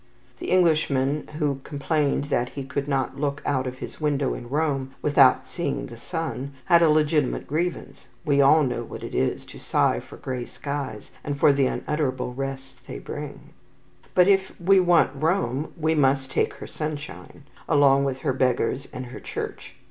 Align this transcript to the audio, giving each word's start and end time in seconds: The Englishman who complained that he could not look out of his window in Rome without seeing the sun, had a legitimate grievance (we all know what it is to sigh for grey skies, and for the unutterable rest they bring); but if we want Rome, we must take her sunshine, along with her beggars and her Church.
The 0.39 0.49
Englishman 0.49 1.27
who 1.37 1.61
complained 1.63 2.23
that 2.33 2.49
he 2.49 2.63
could 2.63 2.87
not 2.87 3.19
look 3.19 3.39
out 3.45 3.67
of 3.67 3.77
his 3.77 4.01
window 4.01 4.33
in 4.33 4.49
Rome 4.49 4.95
without 5.03 5.45
seeing 5.45 5.85
the 5.85 5.95
sun, 5.95 6.53
had 6.65 6.81
a 6.81 6.89
legitimate 6.89 7.45
grievance 7.45 8.07
(we 8.25 8.41
all 8.41 8.63
know 8.63 8.81
what 8.83 9.03
it 9.03 9.13
is 9.13 9.45
to 9.45 9.59
sigh 9.59 9.99
for 9.99 10.17
grey 10.17 10.45
skies, 10.45 11.11
and 11.23 11.39
for 11.39 11.53
the 11.53 11.67
unutterable 11.67 12.33
rest 12.33 12.87
they 12.87 12.97
bring); 12.97 13.53
but 14.15 14.27
if 14.27 14.59
we 14.59 14.79
want 14.79 15.11
Rome, 15.21 15.71
we 15.77 15.93
must 15.93 16.31
take 16.31 16.55
her 16.55 16.65
sunshine, 16.65 17.43
along 17.69 18.03
with 18.03 18.21
her 18.21 18.33
beggars 18.33 18.87
and 18.91 19.05
her 19.05 19.19
Church. 19.19 19.75